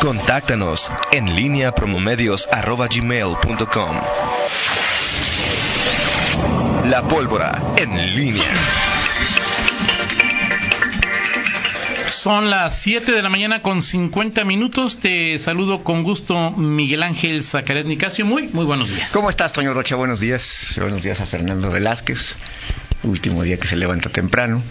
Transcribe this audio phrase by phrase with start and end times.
[0.00, 3.96] Contáctanos en línea promomedios.com.
[6.88, 8.52] La pólvora en línea.
[12.10, 14.98] Son las 7 de la mañana con 50 minutos.
[14.98, 18.24] Te saludo con gusto, Miguel Ángel Zacaret Nicasio.
[18.24, 19.12] Muy, muy buenos días.
[19.12, 19.96] ¿Cómo estás, Toño Rocha?
[19.96, 20.76] Buenos días.
[20.80, 22.36] Buenos días a Fernando Velázquez.
[23.04, 24.62] Último día que se levanta temprano.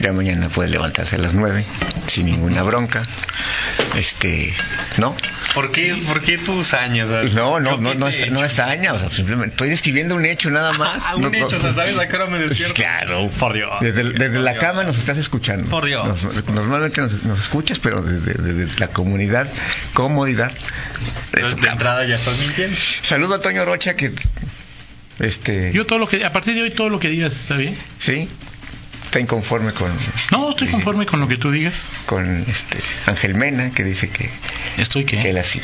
[0.00, 1.64] Ya mañana puede levantarse a las 9
[2.08, 3.02] sin ninguna bronca.
[3.94, 4.52] Este,
[4.98, 5.16] ¿no?
[5.54, 7.08] ¿Por qué, ¿por qué tus años?
[7.34, 10.50] No, no, no, no, es, no es año, o sea, simplemente estoy describiendo un hecho
[10.50, 11.04] nada más.
[11.06, 11.94] Ah, un No, hecho, no, o sea, ¿sabes?
[11.96, 12.74] La cara me despierto.
[12.82, 13.70] Claro, Por Dios.
[13.80, 14.64] Desde, desde Por la Dios.
[14.64, 15.70] cama nos estás escuchando.
[15.70, 16.06] Por Dios.
[16.06, 19.46] Nos- normalmente nos, nos escuchas, pero desde, desde la comunidad,
[19.94, 20.50] comodidad.
[21.32, 22.76] de tu de entrada ya estás mintiendo.
[23.02, 24.12] Saludo a Toño Rocha que
[25.18, 27.76] este Yo todo lo que, a partir de hoy todo lo que digas está bien.
[27.98, 28.28] sí
[29.04, 29.90] está inconforme con
[30.32, 31.90] No, estoy conforme con lo que tú digas.
[32.06, 34.28] con este Ángel Mena que dice que,
[34.78, 35.30] Estoy que que.
[35.30, 35.60] él así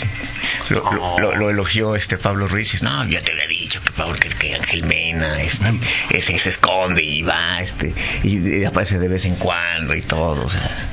[0.71, 3.83] lo, lo- lo- lo elogió este Pablo Ruiz y dice, no ya te había dicho
[3.83, 5.67] que Pablo que, que Ángel Mena este,
[6.11, 10.45] ese se esconde y va este y, y aparece de vez en cuando y todo
[10.47, 10.89] o sea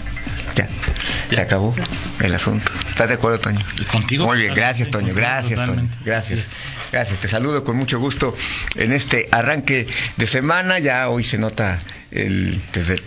[0.55, 0.67] ya,
[1.29, 1.75] se acabó
[2.21, 3.59] el asunto ¿estás de acuerdo Toño?
[3.79, 4.25] Y contigo.
[4.25, 6.53] Muy bien, gracias Toño, gracias Toño, gracias.
[6.91, 8.35] Gracias, te saludo con mucho gusto
[8.75, 10.79] en este arranque de semana.
[10.79, 11.79] Ya hoy se nota
[12.11, 12.99] el desde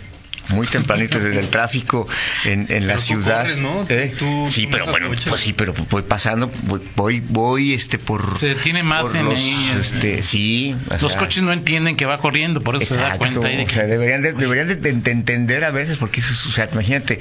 [0.49, 2.07] muy tempranito desde el tráfico
[2.45, 3.41] en, en la Pero ciudad.
[3.43, 3.85] corres, ¿no?
[3.89, 4.13] ¿Eh?
[4.17, 8.37] Tú- sí, tú pero bueno, pues sí, pero voy pasando, voy, voy, voy, este por
[8.39, 12.05] Se detiene más por en los, ahí, este, sí, Los sea, coches no entienden que
[12.05, 14.75] va corriendo, por eso se da cuenta ahí de o sea, deberían de, deberían de,
[14.75, 17.19] de- de entender a veces porque eso es- o sea, imagínate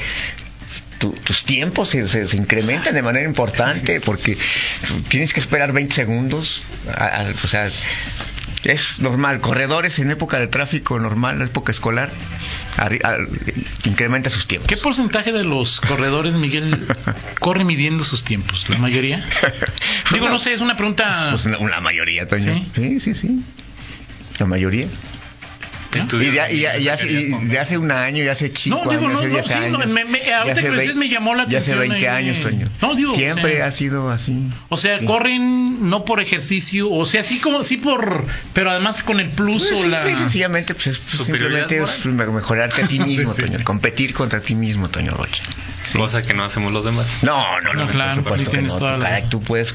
[1.03, 4.39] tu- tus tiempos se, se- se incrementan de manera importante porque
[5.09, 7.69] tienes que esperar 20 segundos, a- a- o sea,
[8.63, 12.11] es normal, corredores en época de tráfico normal, en época escolar,
[12.79, 13.17] a-
[13.85, 14.69] incrementa sus tiempos.
[14.69, 16.87] ¿Qué porcentaje de los corredores, Miguel,
[17.41, 18.65] corre midiendo sus tiempos?
[18.69, 19.25] ¿La mayoría?
[20.13, 21.31] Digo, no sé, es una pregunta.
[21.31, 22.65] Pues una, una mayoría, Toño.
[22.77, 23.43] Sí, sí, sí.
[24.39, 24.87] La mayoría.
[25.99, 29.07] Y, de, y, y- hace, y de hace un año, y hace cinco No, digo,
[29.07, 29.93] años, no, hace no, 10 sí, no, años.
[29.93, 31.79] me- me- ya ahorita hace que lo dices vein- me llamó la Ya hace atención
[31.81, 32.25] 20 ahí.
[32.25, 32.69] años, Toño.
[32.81, 34.43] No, digo, Siempre o sea- ha sido así.
[34.69, 35.05] O sea, Sí.
[35.07, 39.69] corren no por ejercicio, o sea, sí como sí por, pero además con el plus
[39.69, 39.99] Pues, o la.
[39.99, 43.59] simple y sencillamente, pues, es, pues, simplemente es me- mejorarte a ti mismo, Toño.
[43.65, 45.43] Competir contra ti mismo, Toño Rocha.
[45.85, 45.99] Sí.
[45.99, 47.09] Cosa que no hacemos los demás.
[47.23, 48.77] No, no, no, No, claro, por supuesto sí que no.
[48.77, 49.73] toda Tú, la- tú puedes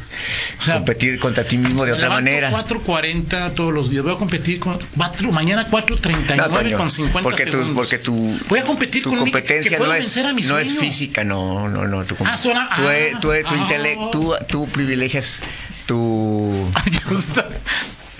[0.59, 2.49] O sea, competir contra ti mismo de otra manera.
[2.49, 4.03] 4.40 todos los días.
[4.03, 4.79] Voy a competir con.
[4.95, 5.67] cuatro- mañana
[6.07, 9.78] 4.39 No, Toño, con 50 porque tu, porque tu, Voy a competir tu con competencia
[9.78, 12.03] que no es, a no es física, no, no, no.
[12.06, 14.09] Tu, Ah, sola- tú, ah, eres- tú, eres- tu ah.
[14.12, 15.40] tú, tú privilegias
[15.85, 16.72] tu,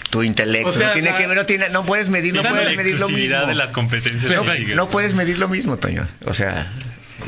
[0.10, 0.70] tu intelecto.
[0.70, 3.10] O sea, no tiene la- que no tiene, no puedes medir, no puedes medir lo
[3.10, 3.46] mismo.
[3.46, 4.26] de las competencias.
[4.32, 4.76] Pero-.
[4.76, 6.08] No puedes medir lo mismo, Toño.
[6.26, 6.68] O sea,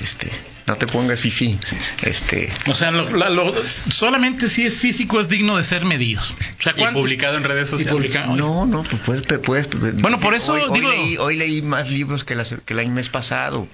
[0.04, 0.30] este,
[0.68, 1.58] no te pongas fifí.
[2.04, 3.54] Este, O sea, lo- la- lo-
[3.92, 6.22] solamente si es físico es digno de ser medido.
[6.22, 7.94] O sea, Y ¿cuántos- publicado en redes sociales.
[7.94, 8.36] publicado.
[8.36, 9.68] no, no, pues puedes, puedes.
[10.02, 12.80] Bueno, por eso hoy, hoy digo- leí, hoy leí más libros que, las- que el
[12.80, 13.68] año mes pasado.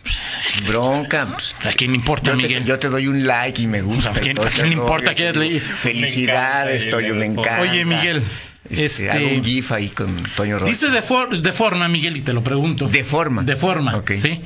[0.68, 1.28] Bronca.
[1.34, 2.66] pues, ¿A quién le importa, Yo te, Miguel?
[2.66, 4.12] yo te doy un like y me gusta.
[4.12, 5.59] O sea, ¿a quién- a quién importa que hayas leído?
[5.59, 7.62] Felicidades, Me encanta, Toño, me encanta.
[7.62, 8.24] Oye, Miguel,
[8.70, 10.70] Este, este- Hago un gif ahí con Toño Rocha.
[10.72, 12.88] Dice de, for- de forma, Miguel, y te lo pregunto.
[12.88, 13.44] De forma.
[13.44, 14.14] De forma, Ok.
[14.20, 14.42] sí.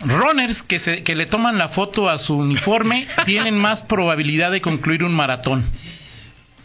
[0.00, 4.60] Runners que, se, que le toman la foto a su uniforme tienen más probabilidad de
[4.60, 5.64] concluir un maratón.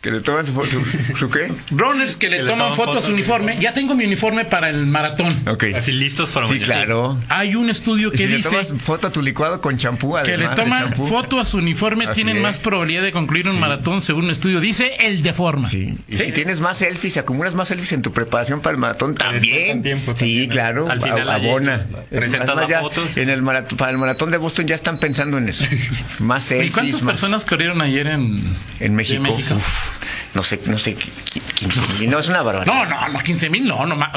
[0.02, 0.70] Que le toman su foto.
[0.70, 1.52] ¿Su, su qué?
[1.72, 3.58] Runners que le Que le toman toman foto a foto su al uniforme.
[3.60, 5.38] Ya tengo mi uniforme para el maratón.
[5.48, 5.66] Ok.
[5.76, 6.66] Así listos para Sí, mañana.
[6.74, 7.20] claro.
[7.28, 10.16] Hay un estudio Y que si le dice tomas foto a tu licuado con champú,
[10.24, 12.42] que le toman foto a su uniforme Así tienen es.
[12.44, 14.62] más probabilidad de concluir un maratón según un estudio.
[14.62, 15.68] Dice el de forma.
[15.70, 15.96] Sí.
[16.08, 16.26] Y Sí.
[16.26, 19.82] si tienes más selfies, si acumulas más selfies en tu preparación para el maratón, también.
[19.82, 20.54] tiempo sí, también, ¿no?
[20.54, 20.90] claro.
[20.90, 21.86] Al final abona.
[22.10, 23.20] presentas Es más, la ya foto, sí.
[23.20, 25.66] En el maratón, para el maratón de Boston ya están pensando en eso.
[26.20, 26.74] Más ¿Y selfies.
[26.74, 29.24] cuántas más- personas corrieron ayer en, En México.
[29.24, 29.56] de México?
[29.56, 29.89] Uf,
[30.34, 32.10] no sé, no sé, qui- 15 mil.
[32.10, 32.74] No, es una barbaridad.
[32.74, 34.10] No, no, no, 15 mil, no, no más,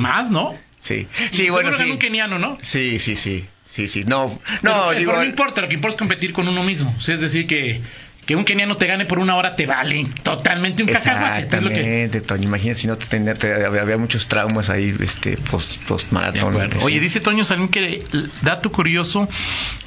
[0.00, 0.54] más, ¿no?
[0.80, 1.90] Sí, Y sí, bueno, seguro ganó sí.
[1.90, 2.58] un keniano, ¿no?
[2.62, 3.46] Sí, sí, sí.
[3.70, 4.04] Sí, sí.
[4.04, 5.12] No, Pero, no, pero digo.
[5.12, 6.94] no importa, lo que importa es competir con uno mismo.
[6.96, 7.80] O sea, es decir, que,
[8.28, 11.56] que un keniano te gane por una hora te vale totalmente un cacahuate.
[11.56, 12.44] Es lo que- Toño.
[12.44, 16.50] Imagínate si no te tenía, te- había, había muchos traumas ahí, este, post, post maratón.
[16.52, 16.80] acuerdo.
[16.84, 18.04] Oye, dice Toño Salín que,
[18.42, 19.26] dato curioso,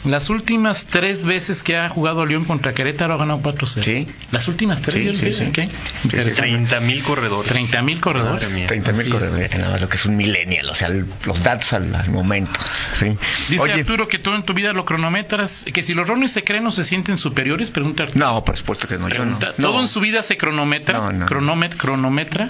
[0.06, 3.84] las últimas tres veces que ha jugado León contra Querétaro ha ganado 4-0.
[3.84, 4.08] Sí.
[4.32, 5.44] Las últimas tres, Sí, yo sí, sí.
[5.50, 5.56] ok.
[5.70, 5.78] sí.
[6.06, 6.42] Interesante.
[6.42, 7.52] 30 mil corredores.
[7.52, 8.42] 30 mil corredores.
[8.50, 8.68] Madre mía.
[8.68, 11.74] 30 mil corredores, nada más lo que es un millennial, o sea, el- los datos
[11.74, 12.60] al, al momento.
[12.96, 13.10] ¿sí?
[13.50, 16.44] Dice Oye, Arturo que todo en tu vida lo cronometras, que si los rones se
[16.44, 18.26] creen o se sienten superiores, pregunta Arturo.
[18.26, 19.38] no, por supuesto que no, yo no.
[19.39, 19.68] Pregunta, No.
[19.69, 21.00] ¿Todo en su vida se cronometra?
[21.00, 21.25] No, no.
[21.28, 22.50] Cronomet- cronometra.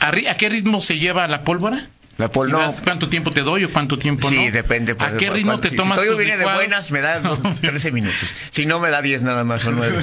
[0.00, 1.86] ¿A, ri- a qué ritmo se lleva la pólvora?
[2.18, 2.58] La Paul, Si no.
[2.60, 4.50] vas, ¿Cuánto tiempo te doy o cuánto tiempo Sí, no?
[4.50, 4.94] depende.
[4.94, 7.20] pues, ¿A qué ritmo cuánto- te si- tomas Si viene de buenas, me da
[7.60, 8.34] 13 minutos.
[8.50, 9.98] Si no, me da 10 nada más o 9.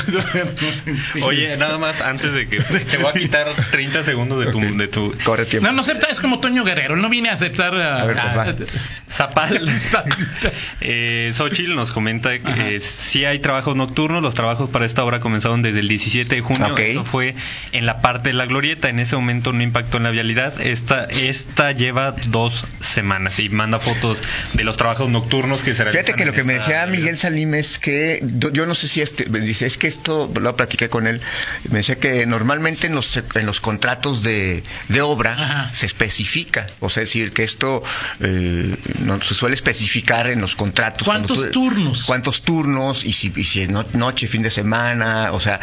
[1.24, 4.88] Oye, nada más antes de que te voy a quitar 30 segundos de tu, de
[4.88, 5.68] tu Corre tiempo.
[5.68, 8.18] No, no acepta, es como Toño Guerrero, él no viene a aceptar a, A ver,
[8.22, 8.66] pues, va.
[9.10, 9.62] Zapal.
[10.82, 14.22] eh, Xochitl nos comenta que eh, sí hay trabajos nocturnos.
[14.24, 16.68] Los trabajos para esta obra comenzaron desde el 17 de junio.
[16.72, 16.80] Ok.
[16.80, 17.36] Eso fue
[17.72, 18.90] en la parte de la glorieta.
[18.90, 20.60] En ese momento no impactó en la vialidad.
[20.62, 24.22] Esta, esta lleva dos semanas y manda fotos
[24.54, 26.06] de los trabajos nocturnos que se realizan.
[26.06, 26.86] Fíjate que lo que me decía.
[26.86, 28.22] Miguel Salim es que
[28.52, 31.22] yo, no sé si este me dice es que esto lo platiqué con él
[31.70, 35.70] me decía que normalmente en los en los contratos de, de obra Ajá.
[35.74, 37.82] se especifica o sea es decir que esto
[38.20, 42.04] eh, no se suele especificar en los contratos ¿Cuántos turnos?
[42.06, 45.60] cuántos turnos y si, y si es no- noche fin de semana o sea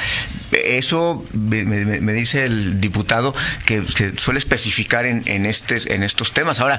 [0.53, 3.35] eso me, me- me dice el diputado
[3.67, 6.79] que, que suele especificar en, en este en estos temas ahora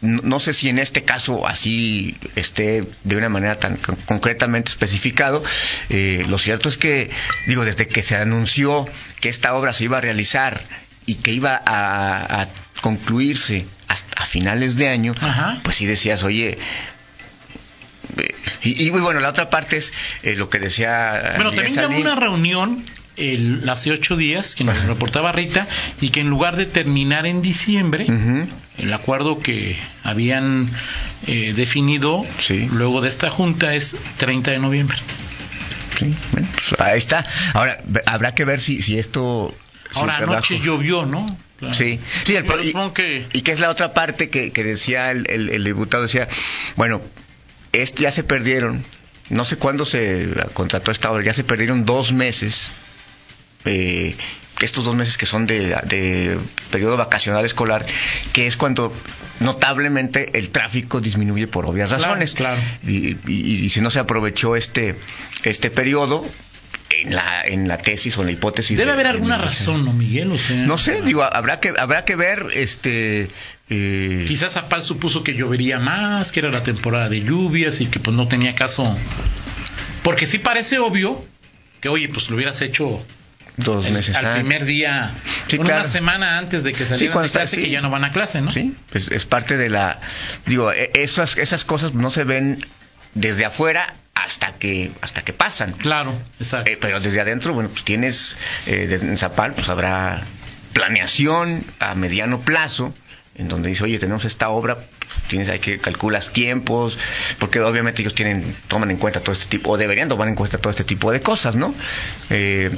[0.00, 5.42] no, sé si en este caso así esté de una manera tan con- concretamente especificado
[5.90, 7.10] Eh, lo cierto es que
[7.46, 8.86] digo desde que se anunció
[9.20, 10.60] que esta obra se iba a realizar
[11.06, 12.48] y que iba a, a
[12.80, 15.56] concluirse hasta finales de año Ajá.
[15.62, 16.58] pues sí decías oye
[18.16, 19.92] eh, y, y, bueno, la otra parte es
[20.22, 21.34] eh, lo que decía.
[21.36, 22.82] Bueno, también hubo una reunión
[23.18, 25.66] el, hace ocho días que nos reportaba Rita
[26.00, 28.06] y que en lugar de terminar en diciembre,
[28.78, 30.70] el acuerdo que habían
[31.26, 32.68] eh, definido Sí.
[32.72, 34.98] luego de esta junta es 30 de noviembre.
[35.98, 37.26] Sí, bueno, pues ahí está.
[37.54, 39.54] Ahora, habrá que ver si, si esto.
[39.94, 41.36] Ahora anoche llovió, ¿no?
[41.58, 41.74] Claro.
[41.74, 45.10] Sí, sí, el, y, supongo que y que es la otra parte que, que decía
[45.10, 46.28] el, el- el diputado, decía,
[46.76, 47.00] bueno,
[47.72, 48.84] este ya se perdieron,
[49.28, 52.70] no sé cuándo se contrató esta obra, ya se perdieron dos meses,
[53.68, 54.16] eh,
[54.60, 56.36] estos dos meses que son de, de
[56.70, 57.86] periodo vacacional escolar,
[58.32, 58.92] que es cuando
[59.40, 62.34] notablemente el tráfico disminuye por obvias Claro, razones.
[62.34, 62.60] claro.
[62.86, 64.96] Y, y- y si no se aprovechó este,
[65.44, 66.26] este periodo,
[66.90, 68.76] en la, en la tesis o en la hipótesis.
[68.78, 70.32] debe de- haber alguna razón, ¿no, Miguel?
[70.32, 73.28] O sea, No sé, digo, habrá que habrá que ver este
[73.70, 78.00] eh, Quizás Zapal supuso que llovería más, que era la temporada de lluvias y que
[78.00, 78.96] pues no tenía caso.
[80.02, 81.22] Porque sí parece obvio
[81.82, 83.04] que, oye, pues lo hubieras hecho
[83.58, 84.40] dos el- meses al antes.
[84.40, 85.10] primer día,
[85.48, 85.74] Sí, claro.
[85.82, 87.62] una semana antes de que salieran cuando de clase, sí.
[87.64, 88.50] que ya no van a clase, ¿no?
[88.50, 90.00] Sí, pues es parte de la
[90.46, 92.64] digo, e- esas esas cosas no se ven
[93.14, 95.72] desde afuera hasta que hasta que pasan.
[95.72, 96.70] Claro, exacto.
[96.70, 100.22] Eh, pero desde adentro, bueno, pues tienes eh, en Zapal, pues habrá
[100.72, 102.94] planeación a mediano plazo
[103.38, 104.78] en donde dice, oye, tenemos esta obra,
[105.28, 106.98] tienes, hay que calculas tiempos,
[107.38, 110.58] porque obviamente ellos tienen, toman en cuenta todo este tipo, o deberían tomar en cuenta
[110.58, 111.72] todo este tipo de cosas, ¿no?
[112.30, 112.70] Eh,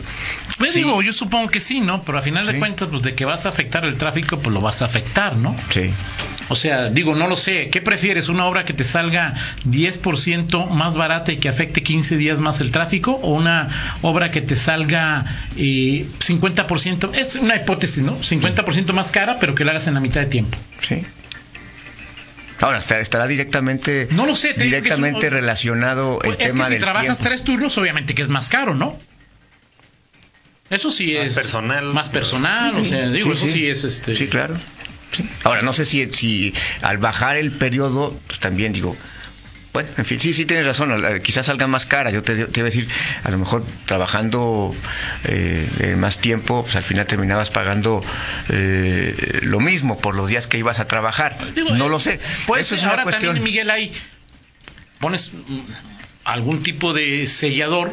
[0.58, 2.02] Pues sí, digo, yo supongo que sí, ¿no?
[2.04, 2.58] Pero a final de Sí.
[2.58, 5.56] cuentas, pues de que vas a afectar el tráfico, pues lo vas a afectar, ¿no?
[5.70, 5.90] sí.
[6.52, 7.68] O sea, digo, no lo sé.
[7.70, 8.28] ¿Qué prefieres?
[8.28, 9.34] ¿Una obra que te salga
[9.66, 13.12] 10% más barata y que afecte 15 días más el tráfico?
[13.22, 13.68] ¿O una
[14.02, 15.24] obra que te salga
[15.56, 17.14] eh, 50%?
[17.14, 18.18] Es una hipótesis, ¿no?
[18.18, 20.49] 50% más cara, pero que la hagas en la mitad de tiempo.
[20.86, 21.04] Sí.
[22.60, 26.72] Ahora, estará, directamente, No lo sé, directamente un- relacionado el Pues es tema que si
[26.74, 27.24] del trabajas tiempo.
[27.24, 28.98] tres turnos, obviamente que es más caro, ¿no?
[30.68, 31.34] Eso sí Más es.
[31.34, 31.84] personal.
[31.86, 34.14] Más personal, o sea, digo, eso sí, es este.
[34.14, 34.54] Sí, claro.
[35.10, 35.28] Sí.
[35.42, 38.96] Ahora, no sé si, si al bajar el periodo, pues también digo,
[39.72, 42.10] bueno, en fin, sí, sí tienes razón, quizás salga más cara.
[42.10, 42.88] Yo te, te iba a decir,
[43.22, 44.74] a lo mejor trabajando
[45.24, 48.02] eh, más tiempo, pues al final terminabas pagando
[48.48, 51.38] eh, lo mismo por los días que ibas a trabajar.
[51.54, 52.20] Digo, no eh, lo sé.
[52.46, 53.34] Pues Eso es una ahora cuestión.
[53.34, 53.92] también, Miguel, ahí
[54.98, 55.60] pones mm,
[56.24, 57.92] algún tipo de sellador,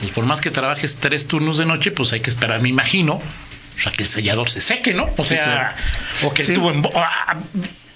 [0.00, 3.14] pues por más que trabajes tres turnos de noche, pues hay que esperar, me imagino,
[3.14, 5.08] o sea, que el sellador se seque, ¿no?
[5.18, 5.76] O sea,
[6.22, 6.54] o que el Sí.
[6.54, 6.82] tubo en...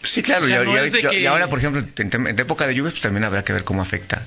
[0.07, 2.75] ah, Sí, claro, o sea, y, no y- que- ahora, por ejemplo, en, época de
[2.75, 4.23] lluvias, pues también habrá que ver cómo afecta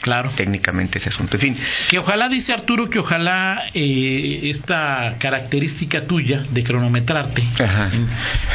[0.00, 0.30] Claro.
[0.34, 1.36] técnicamente ese asunto.
[1.36, 1.56] En fin,
[1.88, 8.08] Que ojalá, dice Arturo, que ojalá eh, esta característica tuya de cronometrarte, en-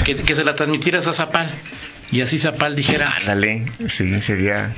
[0.03, 1.49] que, que se la transmitieras a Zapal.
[2.09, 4.71] Y así Zapal dijera, Ándale, sí, sería.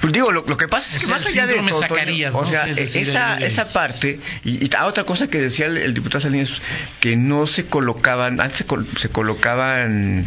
[0.00, 2.42] Pues digo, lo, lo que pasa es que sea, más allá de todo, Toño, o
[2.42, 2.48] ¿no?
[2.48, 5.76] sea, Es decir, esa, el- esa parte y, y a otra cosa que decía el,
[5.76, 6.52] el diputado Salinas
[6.98, 10.26] que no se colocaban, antes se, col- se colocaban.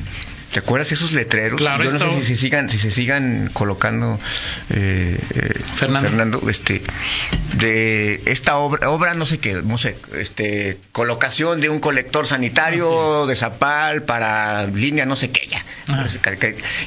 [0.56, 1.60] ¿Te acuerdas esos letreros?
[1.60, 4.18] Claro, Yo no esto- sé si se sigan, si se sigan colocando,
[4.70, 6.50] eh, eh, Fernando.
[6.50, 6.82] este,
[7.58, 13.26] de esta obra, obra no sé qué, no sé, este, colocación de un colector sanitario
[13.28, 15.62] de Zapal para línea no sé qué ya.
[15.90, 16.06] Ajá.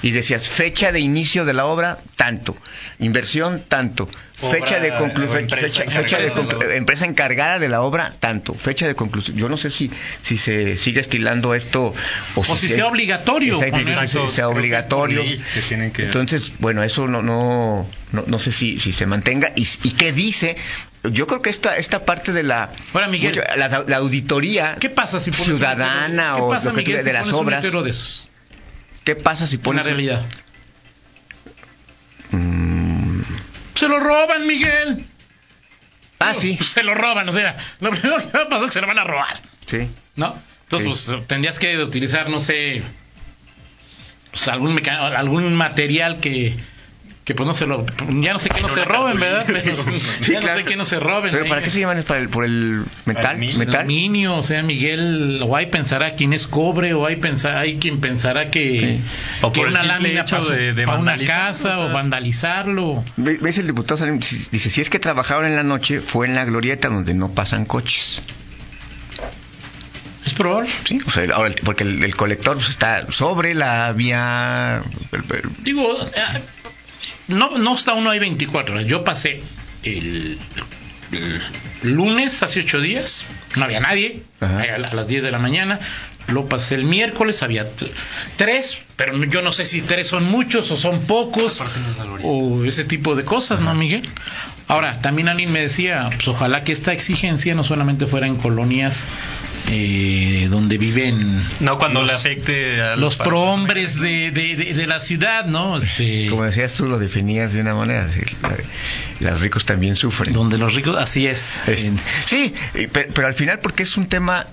[0.00, 2.56] Y decías, fecha de inicio de la obra, tanto.
[3.00, 4.08] Inversión, tanto.
[4.40, 6.76] Obra fecha de conclusión, empresa fecha, de conclu- obra.
[6.76, 8.54] empresa encargada de la obra, tanto.
[8.54, 9.36] Fecha de conclusión.
[9.36, 9.90] Yo no sé si,
[10.22, 11.92] si se sigue estilando esto
[12.36, 14.48] o, O si sea obligatorio Exacto, sea-
[15.54, 19.52] que que- Entonces, bueno, eso no, no, no, no sé si, si se mantenga.
[19.56, 20.56] ¿Y, y qué dice?
[21.04, 23.42] Yo creo que esta, esta parte de la, Ahora, Miguel.
[23.56, 26.82] la, la auditoría ¿Qué pasa si pones un ciudadana letrero- ¿Qué o pasa, lo que
[26.82, 28.28] tú Miguel, de si las obras, de esos?
[29.04, 29.84] ¿qué pasa si En la pones...
[29.84, 30.22] realidad.
[33.78, 35.06] Se lo roban, Miguel.
[36.18, 38.74] ah, sí, Se lo roban, o sea, lo primero que va a pasar es que
[38.74, 39.88] se lo van a robar, sí.
[40.16, 40.36] ¿no?
[40.64, 41.12] Entonces, Sí.
[41.14, 42.82] pues tendrías que utilizar, no sé,
[44.30, 46.56] pues, algún, algún material que,
[47.28, 47.84] que pues no se lo,
[48.22, 49.20] ya no sé que no se roben.
[49.20, 49.44] ¿verdad?
[49.46, 51.30] Pero, Sí, ya no sé que no se roben.
[51.30, 51.48] ¿Pero ahí.
[51.50, 51.98] para qué se llaman?
[51.98, 53.26] ¿Es para el, por el metal?
[53.26, 53.58] Aluminio.
[53.58, 53.80] ¿Metal?
[53.82, 58.00] aluminio, o sea, Miguel, o ahí pensará quién es cobre, o hay pensar, hay quien
[58.00, 59.00] pensará que, Sí.
[59.42, 61.82] O que por una lámina hecho para, su- de- de para una vandalizarlo, casa o
[61.82, 61.90] sea.
[61.90, 63.04] o vandalizarlo.
[63.18, 63.98] Ve- ¿Ves el diputado?
[63.98, 64.20] Salim?
[64.20, 67.66] Dice, si es que trabajaron en la noche, fue en la glorieta donde no pasan
[67.66, 68.22] coches.
[70.24, 70.68] Es probable.
[70.84, 74.82] Sí, o sea, ahora el- porque el, el colector pues, está sobre la vía...
[75.12, 76.20] el- el- Digo, eh,
[77.28, 78.86] no, no está uno ahí 24 horas.
[78.86, 79.40] Yo pasé
[79.82, 80.38] el,
[81.12, 81.40] el
[81.82, 83.24] lunes, hace ocho días,
[83.56, 84.62] no había nadie, Ajá.
[84.74, 85.78] a las 10 de la mañana.
[86.28, 87.66] Lo pasé el miércoles, había
[88.36, 91.62] tres, pero yo no sé si tres son muchos o son pocos,
[92.22, 94.08] o ese tipo de cosas, ¿no, Miguel?
[94.68, 99.06] Ahora, también alguien me decía, pues ojalá que esta exigencia no solamente fuera en colonias
[99.70, 104.86] eh, donde viven No cuando los- le afecte a los prohombres de, de, de, de
[104.86, 105.76] la ciudad, ¿no?
[105.78, 108.02] Este, Como decías tú, lo definías de una manera.
[108.04, 108.32] es decir,
[109.20, 110.32] la- los ricos también sufren.
[110.32, 111.58] donde los ricos, así es.
[111.66, 112.54] Es- En- sí,
[112.92, 114.46] pero, al final porque es un tema,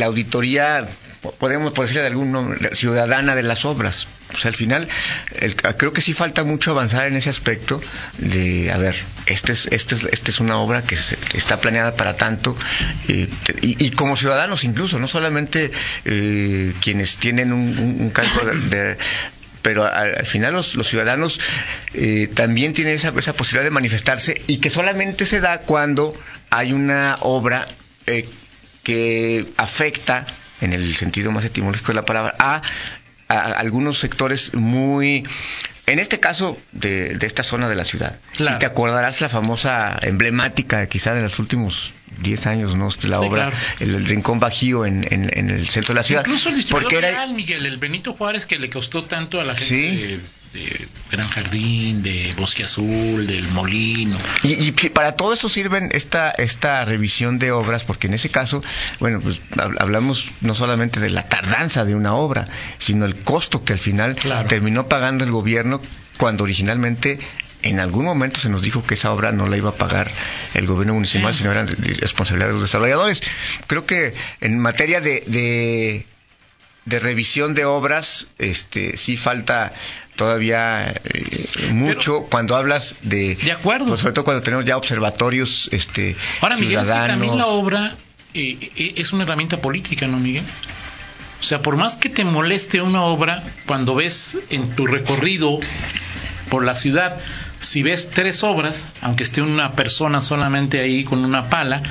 [0.00, 0.86] la auditoría,
[1.22, 4.08] po- podemos por decirle de algún nombre, ciudadana de las obras.
[4.36, 4.88] Sea, al final
[5.40, 7.80] el- creo que sí falta mucho avanzar en ese aspecto
[8.18, 11.94] de, a ver, este es, este es, este es una obra que se- está planeada
[11.94, 12.56] para tanto
[13.08, 13.28] eh,
[13.60, 15.70] y, y como ciudadanos incluso, no solamente
[16.04, 18.96] eh, quienes tienen un, un- cargo de
[19.62, 21.38] pero al, al final los, los ciudadanos
[21.92, 26.14] eh, también tienen esa, esa posibilidad de manifestarse y que solamente se da cuando
[26.48, 27.68] hay una obra
[28.06, 28.26] eh,
[28.90, 30.26] que afecta,
[30.60, 32.62] en el sentido más etimológico de la palabra, a,
[33.28, 35.24] a algunos sectores muy...
[35.86, 38.18] En este caso, de, de esta zona de la ciudad.
[38.36, 38.56] Claro.
[38.56, 41.92] Y te acordarás la famosa emblemática, quizá de los últimos
[42.22, 42.90] 10 años, ¿no?
[42.90, 43.56] De la Sí, obra, claro.
[43.80, 46.22] el, el Rincón Bajío en, en- en el centro de la ciudad.
[46.24, 49.44] Incluso el distribuidor Porque era, real, Miguel, el Benito Juárez, que le costó tanto a
[49.44, 49.96] la gente Sí.
[49.96, 50.20] de,
[50.52, 54.16] de Gran Jardín, de Bosque Azul, del Molino.
[54.42, 58.62] Y, para todo eso sirven esta, esta revisión de obras, porque en ese caso,
[58.98, 63.64] bueno, pues hab- hablamos no solamente de la tardanza de una obra, sino el costo
[63.64, 64.48] que al final Claro.
[64.48, 65.80] terminó pagando el gobierno
[66.16, 67.18] cuando originalmente
[67.62, 70.10] en algún momento se nos dijo que esa obra no la iba a pagar
[70.54, 71.38] el gobierno municipal, Sí.
[71.40, 73.22] sino era responsabilidad de los desarrolladores.
[73.66, 76.06] Creo que en materia de, de,
[76.86, 79.74] de revisión de obras, este, sí falta
[80.20, 83.86] todavía eh, mucho cuando hablas de, De acuerdo.
[83.86, 87.96] pues, sobre todo cuando tenemos ya observatorios este, Ahora, Miguel, es que también la obra
[88.34, 90.44] eh, eh, es una herramienta política, ¿no, Miguel?
[91.40, 95.58] O sea, por más que te moleste una obra, cuando ves en tu recorrido
[96.50, 97.16] por la ciudad,
[97.60, 101.82] si ves tres obras, aunque esté una persona solamente ahí con una pala,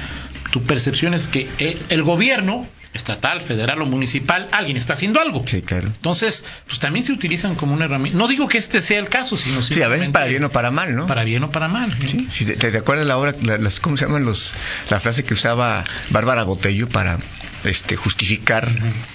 [0.52, 5.44] tu percepción es que el, el gobierno, estatal, federal o municipal, alguien está haciendo algo.
[5.48, 5.88] Sí, claro.
[5.88, 8.18] Entonces, pues también se utilizan como una herramienta.
[8.18, 10.72] No digo que este sea el caso, sino Sí, a veces para bien o para
[10.72, 11.06] mal, ¿no?
[11.06, 11.90] Para bien o para mal.
[12.00, 12.08] ¿no?
[12.08, 14.54] Sí, sí, te, te acuerdas la obra, la- las, ¿cómo se llaman los,
[14.90, 17.20] la frase que usaba Bárbara Botello para
[17.64, 18.68] este, justificar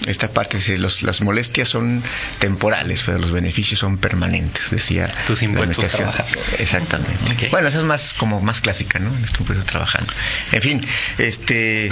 [0.07, 0.59] esta parte?
[0.59, 2.03] Dice, los, las molestias son
[2.39, 5.13] temporales, pero los beneficios son permanentes, decía.
[5.27, 6.27] Tus impuestos trabajan.
[6.59, 7.49] Exactamente.
[7.51, 9.11] Bueno, esa es más como más clásica, ¿no?
[9.21, 10.13] Los impuestos trabajando.
[10.53, 10.81] En fin,
[11.19, 11.91] este,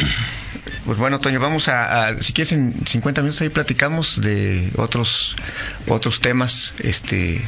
[0.84, 5.34] pues bueno, Toño, vamos a, a- si quieres en 50 minutos ahí platicamos de otros,
[5.88, 7.42] otros temas, este,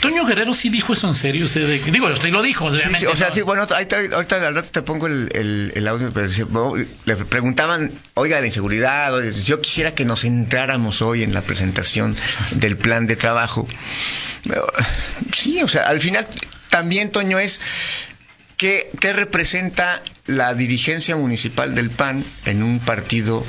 [0.00, 2.82] Toño Guerrero sí dijo eso en serio, o sea, de- digo, usted lo dijo, Sí,
[2.98, 3.34] sí, o sea, ¿no?
[3.34, 6.86] sí, bueno, ahorita, ahorita al rato te pongo el, el- el audio, pero decía, bueno,
[7.04, 12.16] le preguntaban, oiga, la inseguridad, oye, yo quisiera que nos centráramos hoy en la presentación
[12.52, 13.66] del plan de trabajo.
[15.32, 16.26] Sí, o sea, al final
[16.70, 17.60] también, Toño, es
[18.56, 23.44] qué, qué representa la dirigencia municipal del PAN en un partido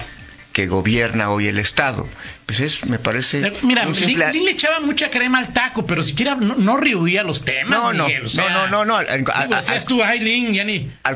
[0.58, 2.08] que gobierna hoy el Estado.
[2.48, 3.46] Pues es, me parece.
[3.46, 6.78] Eh, Mira, Lin, simple- Lin le echaba mucha crema al taco, pero siquiera no, no
[6.78, 7.70] rehuía los temas.
[7.80, 9.08] No, no, Miguel, o sea, no, no, no, no, al-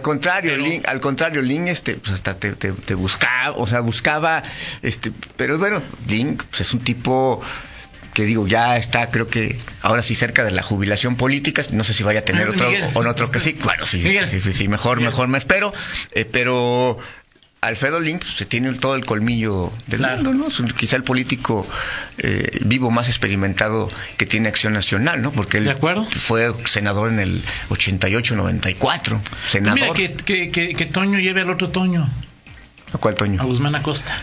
[0.03, 3.79] contrario, Pero- Lin, al contrario, Lin este, pues hasta te, te- te buscaba, o sea,
[3.79, 4.43] buscaba,
[4.83, 7.41] este, pero bueno, Lin pues es un tipo
[8.13, 11.93] que digo, ya está, creo que ahora sí cerca de la jubilación política, no sé
[11.95, 12.89] si vaya a tener otro Miguel.
[12.93, 15.73] o no otro que sí, bueno, sí, sí, sí, sí, mejor, mejor me espero,
[16.11, 16.99] eh, pero
[17.63, 20.23] Alfredo Lin pues, se tiene todo el colmillo del Claro.
[20.23, 20.47] mundo, ¿no?
[20.67, 21.67] Es quizá el político
[22.17, 23.87] eh, vivo más experimentado
[24.17, 25.31] que tiene Acción Nacional, ¿no?
[25.31, 26.03] Porque él ¿De acuerdo?
[26.05, 29.79] fue senador en el 88-94, senador.
[29.79, 32.09] Mira, que, que, que, que Toño lleve al otro Toño,
[32.93, 33.39] ¿A cuál Toño?
[33.39, 34.17] a Guzmán Acosta.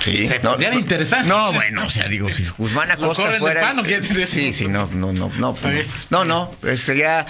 [0.00, 1.28] Sí, Se podría interesante.
[1.28, 3.60] No, bueno, o sea, digo, si Guzmán Acosta fuera.
[3.60, 4.02] pan, ¿o qué?
[4.02, 5.56] Sí, sí, no, no, no, no.
[6.10, 7.26] No, no, eh, sería.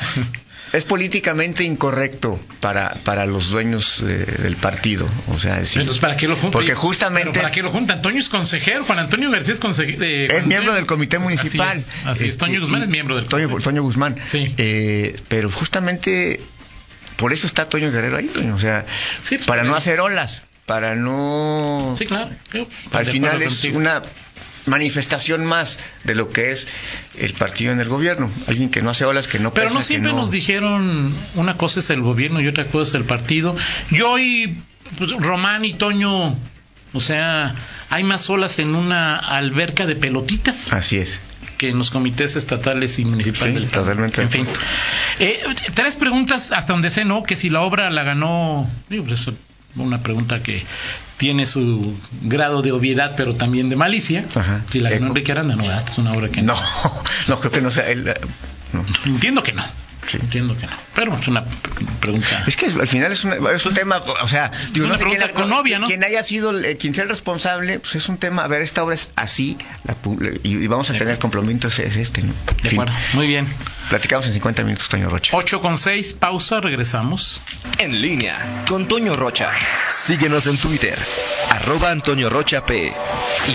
[0.73, 4.05] Es políticamente incorrecto para, para los dueños eh,
[4.43, 5.09] del partido.
[5.33, 5.81] O sea, decir.
[5.81, 6.51] Entonces, ¿para qué lo juntan?
[6.51, 7.31] Porque justamente.
[7.31, 8.03] ¿Pero ¿Para qué lo juntan?
[8.03, 10.03] Toño es consejero, Juan Antonio García es consejero.
[10.05, 11.69] Es miembro del comité municipal.
[11.71, 12.37] Así es, así es.
[12.37, 13.49] Toño Guzmán y- es miembro del Toño.
[13.61, 14.17] Toño Guzmán.
[14.27, 14.53] Sí.
[14.59, 16.41] Eh, pero justamente
[17.17, 18.85] por eso está Toño Guerrero ahí, Toño, O sea,
[19.23, 19.79] Sí, pues, para no eh.
[19.79, 21.95] hacer olas, para no.
[21.97, 22.31] Sí, claro.
[22.53, 23.79] Yo, Al final es contigo.
[23.79, 24.03] una
[24.67, 26.67] manifestación más de lo que es
[27.19, 28.31] el partido en el gobierno.
[28.49, 31.57] Alguien que no hace olas, que no Pero pesa, no siempre no- nos dijeron una
[31.57, 33.57] cosa es el gobierno y otra cosa es el partido.
[33.91, 34.57] Y hoy,
[34.99, 36.35] pues, Román y Toño,
[36.93, 37.55] o sea,
[37.91, 41.21] hay más olas en una alberca de pelotitas Así es.
[41.59, 43.83] que en los comités estatales y municipales Sí, del PAN.
[43.83, 44.47] totalmente En fin.
[45.21, 45.41] Eh,
[45.75, 47.23] tres preguntas hasta donde sé, ¿no?
[47.23, 48.69] Que si la obra la ganó.
[48.91, 49.29] Digo, pues es
[49.77, 50.65] una pregunta que
[51.17, 54.25] tiene su grado de obviedad, pero también de malicia.
[54.35, 54.63] Ajá.
[54.69, 55.09] Si la ganó.
[55.09, 56.55] Enrique Aranda, no, es una obra que No,
[57.29, 58.07] no creo que no sea él.
[58.09, 58.15] eh,
[58.73, 58.85] no.
[59.07, 59.63] Entiendo que no.
[60.09, 60.19] Sí.
[60.21, 60.73] Entiendo que no.
[60.95, 61.45] Pero es una
[62.01, 62.45] pregunta.
[62.47, 65.17] Es que al final es, una- es un tema, o sea, digo, una no sé
[65.35, 65.87] quién, novia, ¿no?
[65.89, 68.83] quien haya sido, el- quien sea el responsable, pues es un tema, a ver, esta
[68.85, 69.97] obra es así, la
[70.43, 72.33] y, y vamos a De tener compromisos, es este, ¿no?
[72.63, 72.95] De fin, acuerdo.
[73.15, 73.47] Muy bien.
[73.89, 75.37] platicamos en 50 minutos, Toño Rocha.
[75.37, 77.41] 8 con 6, pausa, regresamos.
[77.79, 78.65] En línea.
[78.69, 79.51] con Toño Rocha.
[79.89, 80.97] Síguenos en Twitter,
[81.51, 82.93] arroba Antonio Rocha P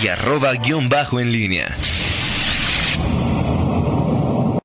[0.02, 1.68] y arroba guion bajo en línea.